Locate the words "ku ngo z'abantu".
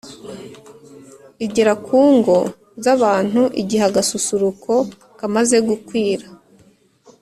1.85-3.41